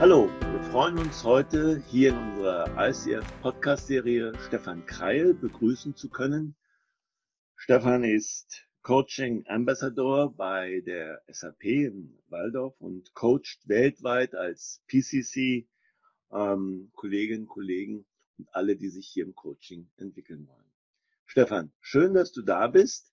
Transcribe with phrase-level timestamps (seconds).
[0.00, 6.08] Hallo, wir freuen uns heute hier in unserer ICF Podcast Serie Stefan Kreil begrüßen zu
[6.08, 6.56] können.
[7.54, 15.68] Stefan ist Coaching Ambassador bei der SAP in Waldorf und coacht weltweit als PCC
[16.32, 18.06] ähm, Kolleginnen, Kollegen
[18.38, 20.72] und alle, die sich hier im Coaching entwickeln wollen.
[21.26, 23.12] Stefan, schön, dass du da bist.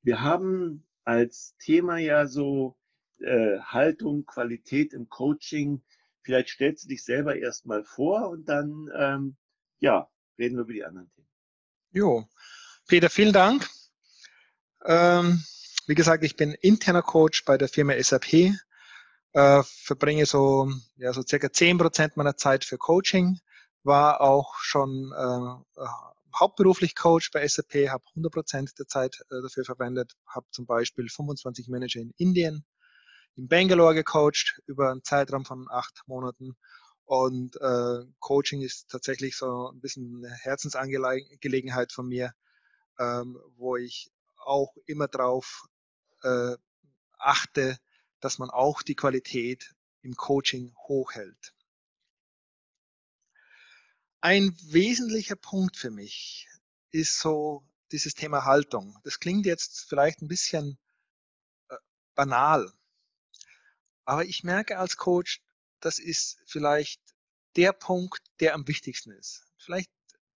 [0.00, 2.78] Wir haben als Thema ja so
[3.18, 5.82] äh, Haltung, Qualität im Coaching.
[6.22, 9.36] Vielleicht stellst du dich selber erstmal vor und dann, ähm,
[9.80, 10.08] ja,
[10.38, 11.28] reden wir über die anderen Themen.
[11.92, 12.26] Jo,
[12.86, 13.68] Peter, vielen Dank.
[14.84, 15.42] Ähm,
[15.86, 18.54] wie gesagt, ich bin interner Coach bei der Firma SAP,
[19.32, 23.38] äh, verbringe so, ja, so circa zehn Prozent meiner Zeit für Coaching,
[23.82, 25.84] war auch schon äh,
[26.38, 31.08] hauptberuflich Coach bei SAP, habe 100 Prozent der Zeit äh, dafür verwendet, habe zum Beispiel
[31.08, 32.64] 25 Manager in Indien,
[33.36, 36.56] in Bangalore gecoacht über einen Zeitraum von acht Monaten.
[37.04, 42.32] Und äh, Coaching ist tatsächlich so ein bisschen eine Herzensangelegenheit von mir,
[42.98, 45.66] ähm, wo ich auch immer darauf
[46.22, 46.56] äh,
[47.18, 47.78] achte,
[48.20, 51.54] dass man auch die Qualität im Coaching hochhält.
[54.20, 56.48] Ein wesentlicher Punkt für mich
[56.92, 58.98] ist so dieses Thema Haltung.
[59.04, 60.78] Das klingt jetzt vielleicht ein bisschen
[61.68, 61.76] äh,
[62.14, 62.72] banal,
[64.04, 65.42] aber ich merke als Coach,
[65.80, 67.00] das ist vielleicht
[67.56, 69.44] der Punkt, der am wichtigsten ist.
[69.58, 69.90] Vielleicht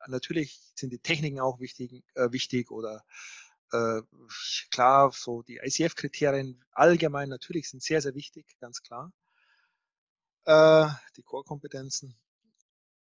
[0.07, 3.05] natürlich sind die Techniken auch wichtig, äh, wichtig oder
[3.73, 4.03] äh,
[4.71, 9.13] klar, so die ICF-Kriterien allgemein natürlich sind sehr, sehr wichtig, ganz klar.
[10.45, 12.17] Äh, die Core-Kompetenzen.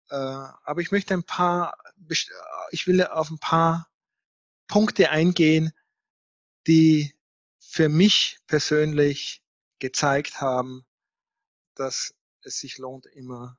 [0.09, 1.77] Äh, aber ich möchte ein paar,
[2.71, 3.89] ich will auf ein paar
[4.67, 5.73] Punkte eingehen,
[6.67, 7.15] die
[7.59, 9.43] für mich persönlich
[9.81, 10.87] gezeigt haben,
[11.75, 13.59] dass es sich lohnt, immer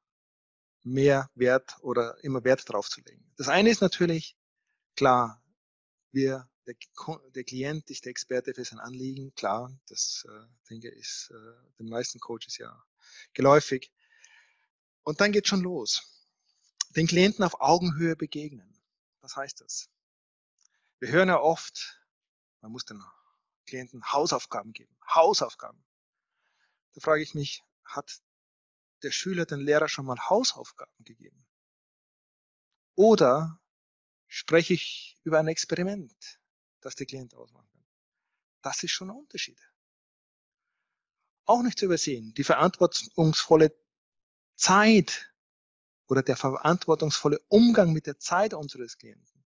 [0.83, 3.31] mehr Wert oder immer Wert drauf zu legen.
[3.37, 4.37] Das eine ist natürlich,
[4.95, 5.43] klar,
[6.11, 6.75] wir der,
[7.35, 11.77] der Klient ist der Experte für sein Anliegen, klar, das äh, denke ich ist äh,
[11.79, 12.83] den meisten Coaches ja
[13.33, 13.91] geläufig.
[15.03, 16.27] Und dann geht schon los.
[16.95, 18.79] Den Klienten auf Augenhöhe begegnen.
[19.21, 19.89] Was heißt das?
[20.99, 21.99] Wir hören ja oft,
[22.61, 23.01] man muss den
[23.65, 24.95] Klienten Hausaufgaben geben.
[25.07, 25.83] Hausaufgaben.
[26.93, 28.21] Da frage ich mich, hat
[29.03, 31.45] der Schüler den Lehrer schon mal Hausaufgaben gegeben?
[32.95, 33.59] Oder
[34.27, 36.41] spreche ich über ein Experiment?
[36.81, 37.85] das der Klient ausmachen kann.
[38.61, 39.59] Das ist schon ein Unterschied.
[41.45, 43.75] Auch nicht zu übersehen, die verantwortungsvolle
[44.55, 45.31] Zeit
[46.07, 49.43] oder der verantwortungsvolle Umgang mit der Zeit unseres Klienten.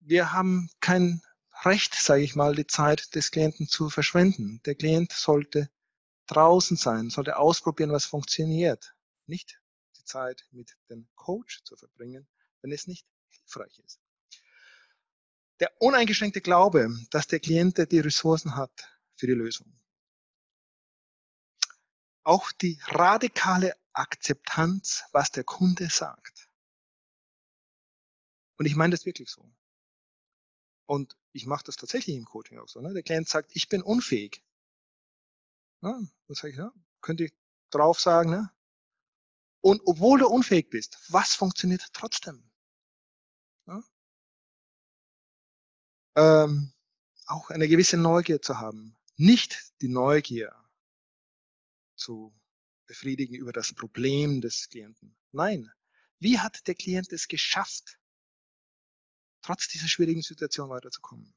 [0.00, 1.22] Wir haben kein
[1.62, 4.62] Recht, sage ich mal, die Zeit des Klienten zu verschwenden.
[4.64, 5.70] Der Klient sollte
[6.26, 8.94] draußen sein, sollte ausprobieren, was funktioniert.
[9.26, 9.60] Nicht
[9.96, 12.26] die Zeit mit dem Coach zu verbringen,
[12.62, 14.00] wenn es nicht hilfreich ist.
[15.60, 19.70] Der uneingeschränkte Glaube, dass der Klient die Ressourcen hat für die Lösung.
[22.22, 26.48] Auch die radikale Akzeptanz, was der Kunde sagt.
[28.56, 29.52] Und ich meine das wirklich so.
[30.86, 32.80] Und ich mache das tatsächlich im Coaching auch so.
[32.80, 32.92] Ne?
[32.92, 34.42] Der Klient sagt, ich bin unfähig.
[35.82, 36.58] Ja, was sage ich?
[36.58, 36.72] Ja?
[37.00, 37.32] Könnte ich
[37.70, 38.30] drauf sagen.
[38.30, 38.50] Ne?
[39.60, 42.50] Und obwohl du unfähig bist, was funktioniert trotzdem?
[43.66, 43.82] Ja?
[46.16, 46.72] ähm,
[47.26, 48.96] auch eine gewisse Neugier zu haben.
[49.16, 50.54] Nicht die Neugier
[51.94, 52.34] zu
[52.86, 55.16] befriedigen über das Problem des Klienten.
[55.32, 55.70] Nein,
[56.18, 57.99] wie hat der Klient es geschafft,
[59.42, 61.34] trotz dieser schwierigen Situation weiterzukommen?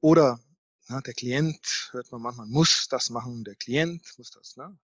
[0.00, 0.40] Oder
[0.88, 4.56] na, der Klient, hört man manchmal, muss das machen, der Klient muss das.
[4.56, 4.78] Ne?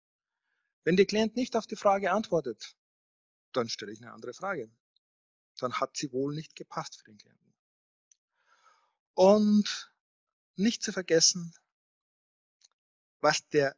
[0.84, 2.74] Wenn der Klient nicht auf die Frage antwortet,
[3.53, 4.71] dann stelle ich eine andere Frage.
[5.59, 7.54] Dann hat sie wohl nicht gepasst für den Klienten.
[9.15, 9.92] Und
[10.56, 11.54] nicht zu vergessen,
[13.21, 13.77] was der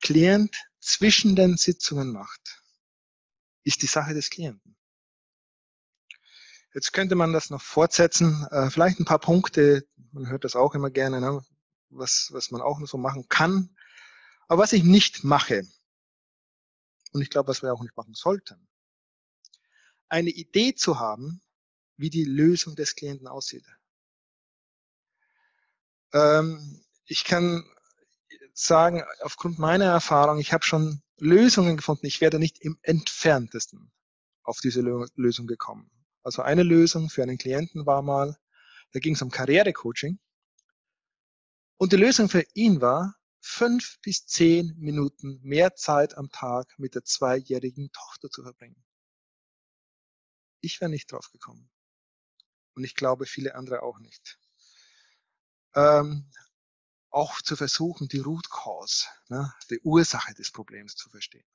[0.00, 2.62] Klient zwischen den Sitzungen macht,
[3.62, 4.77] ist die Sache des Klienten.
[6.78, 8.46] Jetzt könnte man das noch fortsetzen.
[8.52, 11.44] Äh, vielleicht ein paar Punkte, man hört das auch immer gerne, ne,
[11.88, 13.76] was, was man auch so machen kann.
[14.46, 15.66] Aber was ich nicht mache,
[17.10, 18.68] und ich glaube, was wir auch nicht machen sollten,
[20.08, 21.40] eine Idee zu haben,
[21.96, 23.66] wie die Lösung des Klienten aussieht.
[26.12, 27.68] Ähm, ich kann
[28.52, 32.06] sagen, aufgrund meiner Erfahrung, ich habe schon Lösungen gefunden.
[32.06, 33.90] Ich werde nicht im entferntesten
[34.44, 34.80] auf diese
[35.16, 35.90] Lösung gekommen.
[36.28, 38.36] Also eine Lösung für einen Klienten war mal,
[38.92, 40.20] da ging es um Karrierecoaching.
[41.78, 46.94] Und die Lösung für ihn war, fünf bis zehn Minuten mehr Zeit am Tag mit
[46.94, 48.84] der zweijährigen Tochter zu verbringen.
[50.60, 51.70] Ich wäre nicht drauf gekommen.
[52.74, 54.38] Und ich glaube, viele andere auch nicht.
[55.74, 56.30] Ähm,
[57.08, 61.48] auch zu versuchen, die Root Cause, ne, die Ursache des Problems zu verstehen.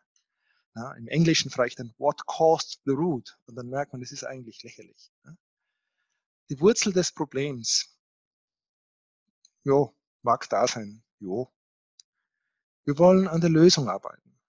[0.75, 3.37] Ja, Im Englischen frage ich dann, what caused the root?
[3.45, 5.11] Und dann merkt man, das ist eigentlich lächerlich.
[5.23, 5.37] Ne?
[6.49, 7.95] Die Wurzel des Problems,
[9.63, 11.51] jo, mag da sein, jo.
[12.85, 14.39] Wir wollen an der Lösung arbeiten.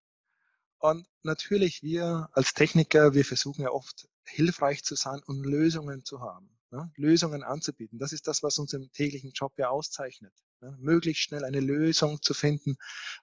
[0.78, 6.20] Und natürlich, wir als Techniker, wir versuchen ja oft hilfreich zu sein und Lösungen zu
[6.20, 6.90] haben, ne?
[6.96, 7.98] Lösungen anzubieten.
[7.98, 12.20] Das ist das, was uns im täglichen Job ja auszeichnet ne, möglichst schnell eine Lösung
[12.20, 12.76] zu finden,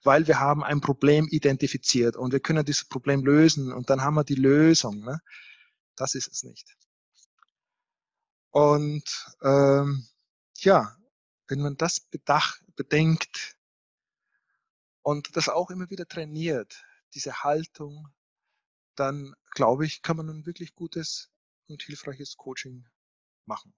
[0.03, 4.15] weil wir haben ein Problem identifiziert und wir können dieses Problem lösen und dann haben
[4.15, 5.01] wir die Lösung.
[5.01, 5.19] Ne?
[5.95, 6.77] Das ist es nicht.
[8.51, 9.03] Und
[9.41, 10.07] ähm,
[10.57, 10.95] ja,
[11.47, 13.57] wenn man das bedach, bedenkt
[15.01, 16.83] und das auch immer wieder trainiert,
[17.13, 18.07] diese Haltung,
[18.95, 21.29] dann glaube ich, kann man ein wirklich gutes
[21.67, 22.85] und hilfreiches Coaching
[23.45, 23.73] machen.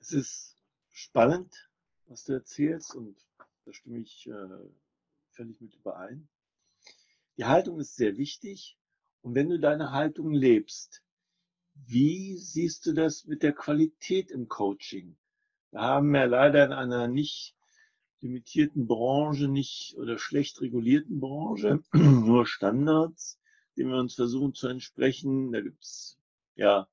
[0.00, 0.56] Es ist
[0.90, 1.70] spannend,
[2.06, 3.16] was du erzählst und
[3.64, 4.70] da stimme ich äh,
[5.30, 6.28] völlig mit überein.
[7.36, 8.78] Die Haltung ist sehr wichtig
[9.22, 11.02] und wenn du deine Haltung lebst,
[11.74, 15.16] wie siehst du das mit der Qualität im Coaching?
[15.72, 17.54] Wir haben ja leider in einer nicht
[18.20, 23.38] limitierten Branche, nicht oder schlecht regulierten Branche nur Standards,
[23.76, 25.52] denen wir uns versuchen zu entsprechen.
[25.52, 26.18] Da gibt's
[26.54, 26.88] ja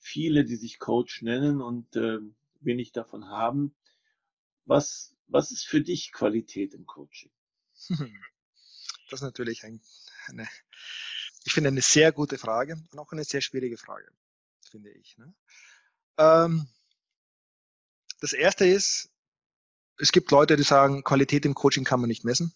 [0.00, 2.18] viele, die sich Coach nennen und äh,
[2.60, 3.74] wenig davon haben.
[4.64, 7.30] Was, was ist für dich Qualität im Coaching?
[9.08, 9.80] Das ist natürlich ein,
[10.28, 10.48] eine,
[11.44, 14.08] ich finde eine sehr gute Frage und auch eine sehr schwierige Frage,
[14.70, 15.18] finde ich.
[15.18, 15.34] Ne?
[16.16, 16.68] Ähm,
[18.20, 19.10] das erste ist,
[19.98, 22.54] es gibt Leute, die sagen, Qualität im Coaching kann man nicht messen.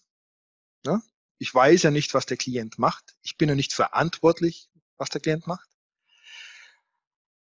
[0.85, 1.01] Ja?
[1.39, 3.17] Ich weiß ja nicht, was der Klient macht.
[3.21, 5.69] Ich bin ja nicht verantwortlich, was der Klient macht.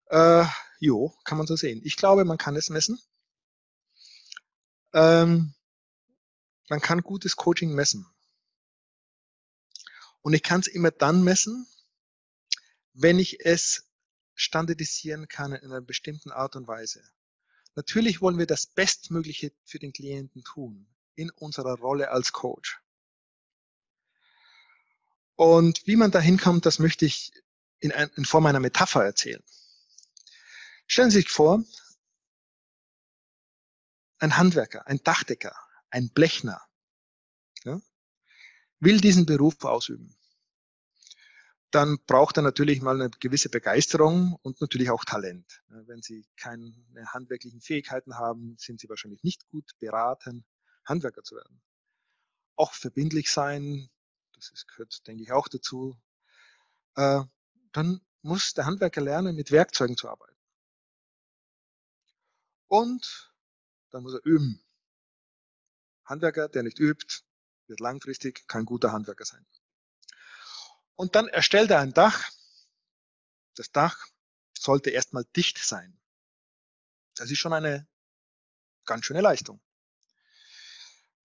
[0.07, 0.45] Äh,
[0.79, 1.81] jo, kann man so sehen.
[1.85, 3.01] Ich glaube, man kann es messen.
[4.93, 5.55] Ähm,
[6.69, 8.07] man kann gutes Coaching messen.
[10.23, 11.67] Und ich kann es immer dann messen,
[12.95, 13.91] wenn ich es
[14.35, 17.03] standardisieren kann in einer bestimmten Art und Weise.
[17.75, 22.81] Natürlich wollen wir das Bestmögliche für den Klienten tun, in unserer Rolle als Coach.
[25.37, 27.33] Und wie man da hinkommt, das möchte ich
[27.81, 29.43] in, in Form einer Metapher erzählen.
[30.87, 31.65] Stellen Sie sich vor,
[34.19, 35.57] ein Handwerker, ein Dachdecker,
[35.91, 36.61] ein Blechner
[37.65, 37.81] ja,
[38.81, 40.17] will diesen Beruf ausüben.
[41.71, 45.63] Dann braucht er natürlich mal eine gewisse Begeisterung und natürlich auch Talent.
[45.67, 46.73] Wenn Sie keine
[47.07, 50.45] handwerklichen Fähigkeiten haben, sind Sie wahrscheinlich nicht gut beraten,
[50.85, 51.61] Handwerker zu werden.
[52.55, 53.91] Auch verbindlich sein,
[54.35, 55.97] das gehört, denke ich, auch dazu.
[56.95, 57.23] Äh,
[57.73, 60.34] dann muss der Handwerker lernen, mit Werkzeugen zu arbeiten.
[62.69, 63.33] Und
[63.91, 64.63] dann muss er üben.
[66.05, 67.23] Handwerker, der nicht übt,
[67.67, 69.47] wird langfristig kein guter Handwerker sein.
[70.97, 72.31] Und dann erstellt er ein Dach.
[73.55, 74.07] Das Dach
[74.59, 75.99] sollte erstmal dicht sein.
[77.15, 77.87] Das ist schon eine
[78.85, 79.61] ganz schöne Leistung.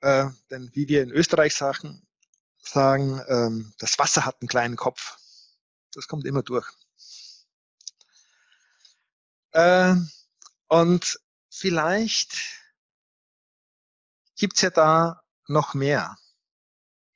[0.02, 2.08] Äh, denn wie wir in Österreich sagen,
[2.58, 5.18] sagen ähm, das Wasser hat einen kleinen Kopf.
[5.94, 6.70] Das kommt immer durch.
[9.52, 9.96] Äh,
[10.68, 11.20] und
[11.60, 12.38] vielleicht
[14.36, 16.18] gibt's ja da noch mehr.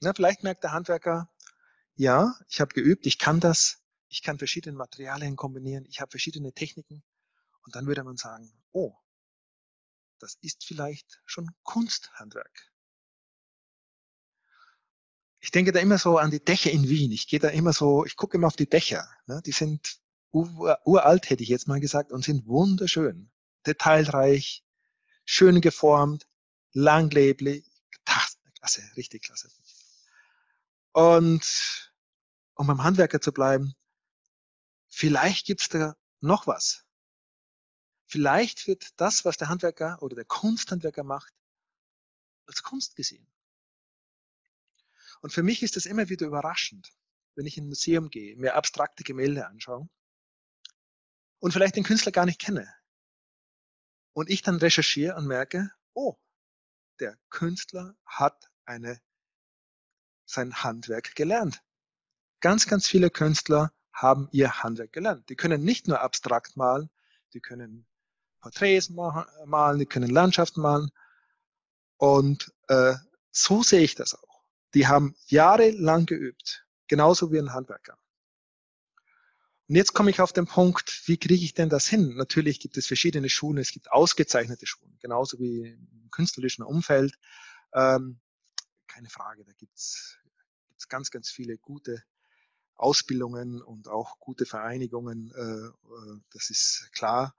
[0.01, 1.29] Na, vielleicht merkt der Handwerker,
[1.95, 6.51] ja, ich habe geübt, ich kann das, ich kann verschiedene Materialien kombinieren, ich habe verschiedene
[6.51, 7.03] Techniken.
[7.65, 8.93] Und dann würde man sagen, oh,
[10.19, 12.71] das ist vielleicht schon Kunsthandwerk.
[15.39, 17.11] Ich denke da immer so an die Dächer in Wien.
[17.11, 19.07] Ich gehe da immer so, ich gucke immer auf die Dächer.
[19.27, 19.41] Ne?
[19.45, 19.99] Die sind
[20.31, 23.32] uralt, hätte ich jetzt mal gesagt, und sind wunderschön
[23.65, 24.63] detailreich,
[25.25, 26.27] schön geformt,
[26.73, 27.65] langlebig.
[28.05, 29.49] Klasse, richtig klasse.
[30.93, 31.91] Und
[32.55, 33.75] um beim Handwerker zu bleiben,
[34.87, 36.85] vielleicht gibt's da noch was.
[38.05, 41.33] Vielleicht wird das, was der Handwerker oder der Kunsthandwerker macht,
[42.45, 43.27] als Kunst gesehen.
[45.21, 46.93] Und für mich ist das immer wieder überraschend,
[47.35, 49.89] wenn ich in ein Museum gehe, mir abstrakte Gemälde anschaue
[51.39, 52.73] und vielleicht den Künstler gar nicht kenne.
[54.13, 56.15] Und ich dann recherchiere und merke, oh,
[56.99, 59.01] der Künstler hat eine,
[60.25, 61.61] sein Handwerk gelernt.
[62.39, 65.29] Ganz, ganz viele Künstler haben ihr Handwerk gelernt.
[65.29, 66.89] Die können nicht nur abstrakt malen,
[67.33, 67.85] die können
[68.41, 70.91] Porträts malen, die können Landschaften malen.
[71.97, 72.95] Und äh,
[73.31, 74.43] so sehe ich das auch.
[74.73, 77.97] Die haben jahrelang geübt, genauso wie ein Handwerker.
[79.69, 82.15] Und jetzt komme ich auf den Punkt, wie kriege ich denn das hin?
[82.15, 87.17] Natürlich gibt es verschiedene Schulen, es gibt ausgezeichnete Schulen, genauso wie im künstlerischen Umfeld.
[87.73, 88.19] Ähm,
[88.87, 90.17] keine Frage, da gibt es
[90.89, 92.03] ganz, ganz viele gute
[92.75, 97.33] Ausbildungen und auch gute Vereinigungen, äh, äh das ist klar.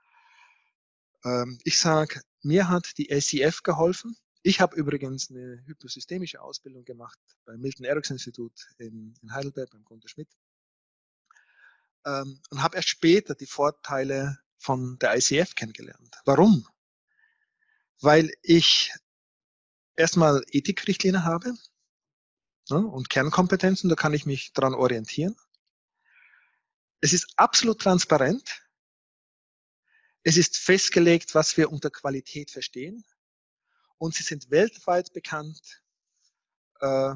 [1.25, 4.17] Ähm, ich sage, mir hat die SIF geholfen.
[4.43, 9.85] Ich habe übrigens eine hypnosystemische Ausbildung gemacht beim Milton Erickson Institut in, in Heidelberg beim
[9.85, 10.29] Gunter Schmidt
[12.05, 16.17] ähm, und habe erst später die Vorteile von der ICF kennengelernt.
[16.25, 16.67] Warum?
[18.01, 18.93] Weil ich
[19.97, 21.55] erstmal Ethikrichtlinien habe
[22.71, 25.37] ne, und Kernkompetenzen, da kann ich mich dran orientieren.
[27.01, 28.63] Es ist absolut transparent.
[30.23, 33.05] Es ist festgelegt, was wir unter Qualität verstehen.
[33.99, 35.83] Und sie sind weltweit bekannt
[36.81, 37.15] äh,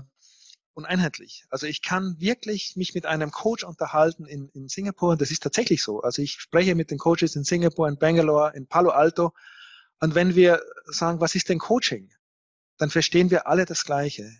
[0.78, 1.44] und einheitlich.
[1.50, 5.16] Also ich kann wirklich mich mit einem Coach unterhalten in, in Singapur.
[5.16, 6.02] Das ist tatsächlich so.
[6.02, 9.32] Also ich spreche mit den Coaches in Singapur, in Bangalore, in Palo Alto.
[9.98, 12.12] Und wenn wir sagen, was ist denn Coaching?
[12.76, 14.30] Dann verstehen wir alle das Gleiche.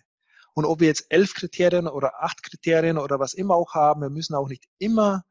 [0.53, 4.09] Und ob wir jetzt elf Kriterien oder acht Kriterien oder was immer auch haben, wir
[4.09, 5.25] müssen auch nicht immer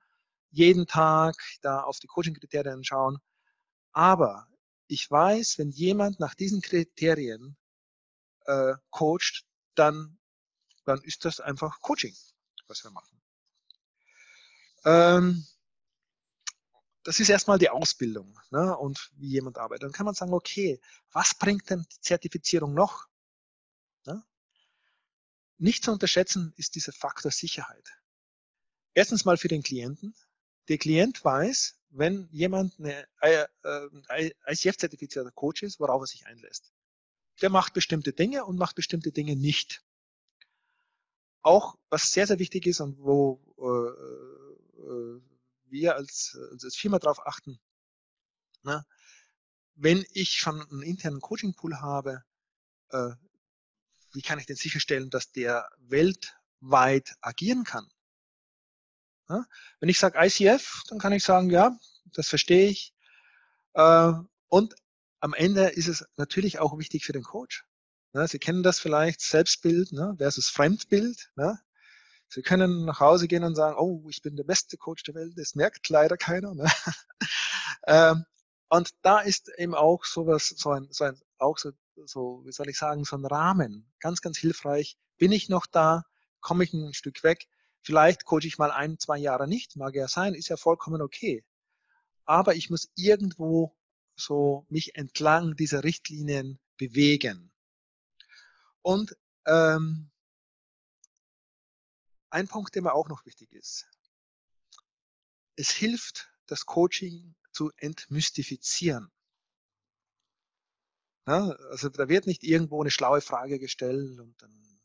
[0.50, 3.16] jeden Tag da auf die Coaching-Kriterien schauen.
[3.92, 4.46] Aber
[4.88, 7.56] ich weiß, wenn jemand nach diesen Kriterien
[8.44, 10.18] äh, coacht, dann
[10.88, 12.16] dann ist das einfach Coaching,
[12.66, 13.20] was wir machen.
[14.84, 15.46] Ähm,
[17.04, 19.84] das ist erstmal die Ausbildung ne, und wie jemand arbeitet.
[19.84, 20.80] Dann kann man sagen, okay,
[21.12, 23.06] was bringt denn die Zertifizierung noch?
[24.06, 24.24] Ne?
[25.58, 27.88] Nicht zu unterschätzen ist dieser Faktor Sicherheit.
[28.94, 30.14] Erstens mal für den Klienten.
[30.68, 36.72] Der Klient weiß, wenn jemand äh, äh, ICF-zertifizierter Coach ist, worauf er sich einlässt.
[37.40, 39.82] Der macht bestimmte Dinge und macht bestimmte Dinge nicht
[41.42, 45.20] auch, was sehr, sehr wichtig ist und wo äh, äh,
[45.70, 47.58] wir als, als Firma darauf achten,
[48.62, 48.84] ne?
[49.74, 52.24] wenn ich schon einen internen Coaching-Pool habe,
[52.90, 53.10] äh,
[54.12, 57.88] wie kann ich denn sicherstellen, dass der weltweit agieren kann?
[59.28, 59.46] Ne?
[59.80, 61.76] Wenn ich sage ICF, dann kann ich sagen, ja,
[62.06, 62.94] das verstehe ich.
[63.74, 64.12] Äh,
[64.48, 64.74] und
[65.20, 67.64] am Ende ist es natürlich auch wichtig für den Coach.
[68.18, 68.26] Ne?
[68.26, 71.30] Sie kennen das vielleicht, Selbstbild ne, versus Fremdbild.
[71.36, 71.56] Ne?
[72.28, 75.34] Sie können nach Hause gehen und sagen, oh, ich bin der beste Coach der Welt,
[75.36, 76.52] das merkt leider keiner.
[76.52, 76.66] Ne?
[77.86, 78.24] ähm,
[78.68, 81.70] und da ist eben auch sowas, so ein, so ein, auch so,
[82.06, 84.98] so, wie soll ich sagen, so ein Rahmen, ganz, ganz hilfreich.
[85.16, 86.04] Bin ich noch da?
[86.40, 87.46] Komme ich ein Stück weg?
[87.82, 91.44] Vielleicht coache ich mal ein, zwei Jahre nicht, mag ja sein, ist ja vollkommen okay.
[92.24, 93.76] Aber ich muss irgendwo
[94.16, 97.52] so mich entlang dieser Richtlinien bewegen.
[98.82, 99.16] Und
[99.46, 100.10] ähm,
[102.30, 103.86] ein Punkt, der mir auch noch wichtig ist.
[105.56, 109.10] Es hilft, das Coaching zu entmystifizieren.
[111.26, 114.80] Ja, also da wird nicht irgendwo eine schlaue Frage gestellt und dann,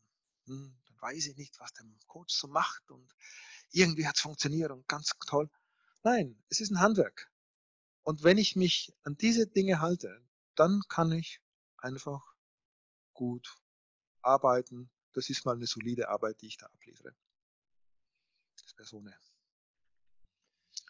[0.46, 3.14] hm, dann weiß ich nicht, was der Coach so macht und
[3.70, 5.48] irgendwie hat es funktioniert und ganz toll.
[6.02, 7.30] Nein, es ist ein Handwerk.
[8.02, 10.22] Und wenn ich mich an diese Dinge halte,
[10.54, 11.40] dann kann ich
[11.78, 12.34] einfach
[13.14, 13.63] gut
[14.24, 14.90] arbeiten.
[15.12, 17.14] Das ist mal eine solide Arbeit, die ich da abliefere.
[18.62, 19.14] Das wäre so eine.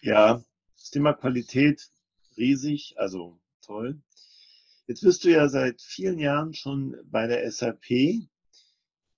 [0.02, 0.42] Ja,
[0.76, 1.90] das Thema Qualität
[2.36, 4.00] riesig, also toll.
[4.86, 8.28] Jetzt bist du ja seit vielen Jahren schon bei der SAP.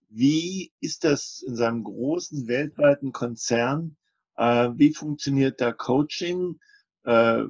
[0.08, 3.96] Wie ist das in seinem großen weltweiten Konzern?
[4.37, 6.61] Äh, wie funktioniert da Coaching?
[7.02, 7.44] Äh,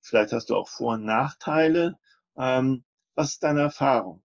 [0.00, 1.98] vielleicht hast du auch Vor- und Nachteile.
[2.36, 2.84] Ähm,
[3.14, 4.22] was ist deine Erfahrung?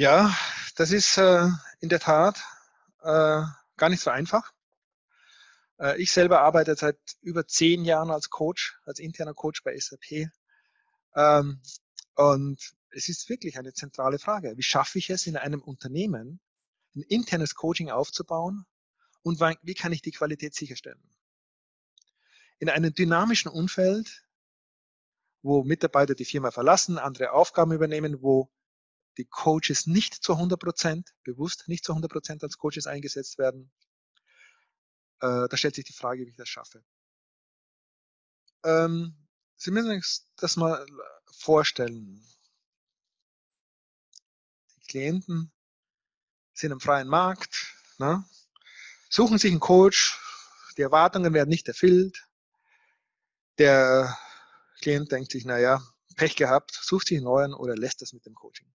[0.00, 0.34] Ja,
[0.76, 1.46] das ist äh,
[1.80, 2.42] in der Tat
[3.02, 3.42] äh,
[3.76, 4.50] gar nicht so einfach.
[5.78, 10.30] Äh, ich selber arbeite seit über zehn Jahren als Coach, als interner Coach bei SAP.
[11.14, 11.60] Ähm,
[12.14, 14.56] und es ist wirklich eine zentrale Frage.
[14.56, 16.40] Wie schaffe ich es in einem Unternehmen,
[16.96, 18.64] ein internes Coaching aufzubauen
[19.20, 21.10] und wie kann ich die Qualität sicherstellen?
[22.58, 24.24] In einem dynamischen Umfeld,
[25.42, 28.50] wo Mitarbeiter die Firma verlassen, andere Aufgaben übernehmen, wo
[29.18, 33.70] die Coaches nicht zu 100 Prozent, bewusst nicht zu 100 Prozent als Coaches eingesetzt werden.
[35.20, 36.82] Äh, da stellt sich die Frage, wie ich das schaffe.
[38.64, 39.16] Ähm,
[39.62, 40.86] Sie müssen sich das mal
[41.30, 42.26] vorstellen.
[44.76, 45.52] Die Klienten
[46.54, 48.24] sind im freien Markt, ne?
[49.10, 50.18] suchen sich einen Coach,
[50.78, 52.26] die Erwartungen werden nicht erfüllt.
[53.58, 54.18] Der
[54.80, 55.82] Klient denkt sich, naja,
[56.16, 58.72] Pech gehabt, sucht sich einen neuen oder lässt das mit dem Coaching.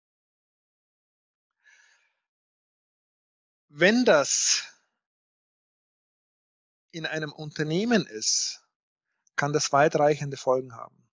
[3.74, 4.66] Wenn das
[6.92, 8.62] in einem Unternehmen ist,
[9.38, 11.10] kann das weitreichende Folgen haben.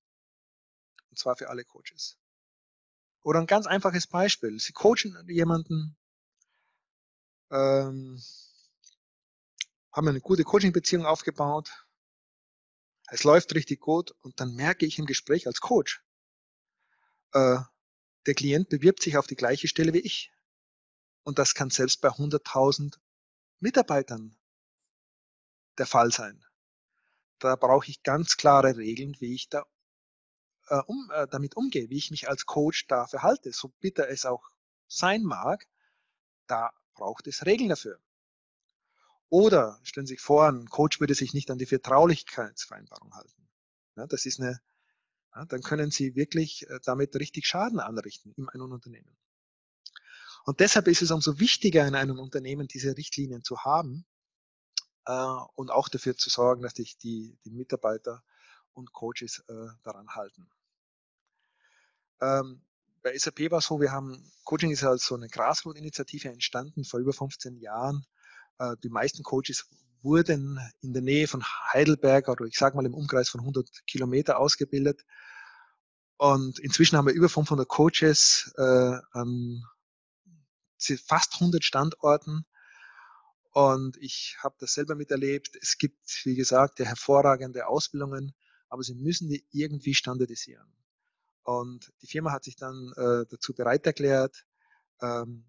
[1.08, 2.18] Und zwar für alle Coaches.
[3.22, 4.58] Oder ein ganz einfaches Beispiel.
[4.58, 5.96] Sie coachen jemanden,
[7.52, 8.20] ähm,
[9.92, 11.86] haben eine gute Coaching-Beziehung aufgebaut.
[13.06, 16.02] Es läuft richtig gut und dann merke ich im Gespräch als Coach,
[17.34, 17.58] äh,
[18.26, 20.32] der Klient bewirbt sich auf die gleiche Stelle wie ich.
[21.28, 22.98] Und das kann selbst bei 100.000
[23.60, 24.34] Mitarbeitern
[25.76, 26.42] der Fall sein.
[27.38, 29.66] Da brauche ich ganz klare Regeln, wie ich da
[30.68, 33.52] äh, um, äh, damit umgehe, wie ich mich als Coach da verhalte.
[33.52, 34.48] So bitter es auch
[34.86, 35.66] sein mag,
[36.46, 38.00] da braucht es Regeln dafür.
[39.28, 43.50] Oder stellen Sie sich vor, ein Coach würde sich nicht an die Vertraulichkeitsvereinbarung halten.
[43.96, 44.62] Ja, das ist eine,
[45.34, 49.14] ja, dann können Sie wirklich äh, damit richtig Schaden anrichten in einem Unternehmen.
[50.48, 54.06] Und deshalb ist es umso wichtiger in einem Unternehmen, diese Richtlinien zu haben
[55.04, 55.12] äh,
[55.56, 58.24] und auch dafür zu sorgen, dass sich die, die Mitarbeiter
[58.72, 60.48] und Coaches äh, daran halten.
[62.22, 62.62] Ähm,
[63.02, 66.98] bei SAP war es so, wir haben, Coaching ist als so eine Grassroot-Initiative entstanden vor
[66.98, 68.06] über 15 Jahren.
[68.58, 69.68] Äh, die meisten Coaches
[70.00, 74.38] wurden in der Nähe von Heidelberg oder ich sage mal im Umkreis von 100 Kilometer
[74.38, 75.04] ausgebildet.
[76.16, 79.62] Und inzwischen haben wir über 500 Coaches äh, an
[80.78, 82.46] fast 100 Standorten.
[83.52, 85.56] Und ich habe das selber miterlebt.
[85.60, 88.34] Es gibt, wie gesagt, hervorragende Ausbildungen,
[88.68, 90.72] aber sie müssen die irgendwie standardisieren.
[91.42, 94.44] Und die Firma hat sich dann äh, dazu bereit erklärt,
[95.00, 95.44] ähm,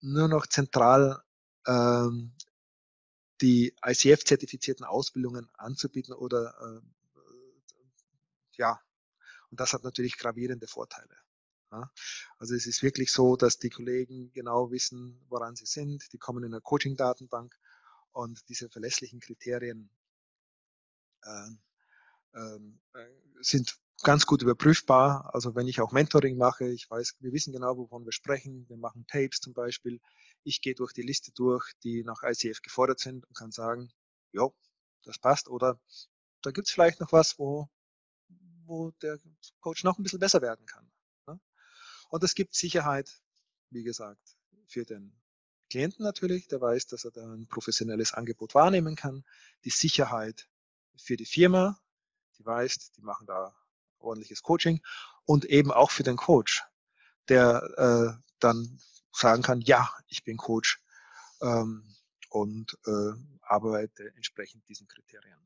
[0.00, 1.22] nur noch zentral
[1.66, 2.32] ähm,
[3.42, 6.80] die ICF-zertifizierten Ausbildungen anzubieten oder äh,
[8.56, 8.80] ja,
[9.50, 11.21] und das hat natürlich gravierende Vorteile.
[12.38, 16.12] Also es ist wirklich so, dass die Kollegen genau wissen, woran sie sind.
[16.12, 17.56] Die kommen in eine Coaching-Datenbank
[18.12, 19.90] und diese verlässlichen Kriterien
[21.22, 21.48] äh,
[22.32, 22.58] äh,
[23.40, 25.30] sind ganz gut überprüfbar.
[25.34, 28.68] Also wenn ich auch Mentoring mache, ich weiß, wir wissen genau, wovon wir sprechen.
[28.68, 30.00] Wir machen Tapes zum Beispiel.
[30.44, 33.90] Ich gehe durch die Liste durch, die nach ICF gefordert sind und kann sagen,
[34.32, 34.48] ja,
[35.04, 35.48] das passt.
[35.48, 35.80] Oder
[36.42, 37.68] da gibt es vielleicht noch was, wo,
[38.64, 39.18] wo der
[39.60, 40.91] Coach noch ein bisschen besser werden kann.
[42.12, 43.22] Und es gibt Sicherheit,
[43.70, 45.18] wie gesagt, für den
[45.70, 49.24] Klienten natürlich, der weiß, dass er da ein professionelles Angebot wahrnehmen kann.
[49.64, 50.46] Die Sicherheit
[50.94, 51.80] für die Firma,
[52.38, 53.56] die weiß, die machen da
[53.98, 54.82] ordentliches Coaching
[55.24, 56.62] und eben auch für den Coach,
[57.28, 58.78] der äh, dann
[59.10, 60.82] sagen kann, ja, ich bin Coach
[61.40, 61.96] ähm,
[62.28, 65.38] und äh, arbeite entsprechend diesen Kriterien.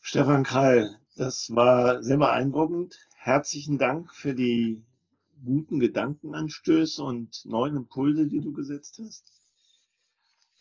[0.00, 2.98] Stefan Krall, das war sehr beeindruckend.
[3.14, 4.82] Herzlichen Dank für die
[5.44, 9.32] guten Gedankenanstöße und neuen Impulse, die du gesetzt hast.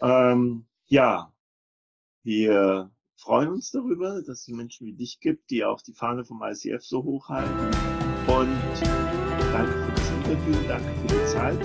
[0.02, 1.32] Ähm, ja,
[2.24, 6.42] wir freuen uns darüber, dass es Menschen wie dich gibt, die auch die Fahne vom
[6.42, 7.68] ICF so hochhalten.
[8.28, 8.58] Und
[9.52, 11.60] danke für das Interview, danke für die Zeit.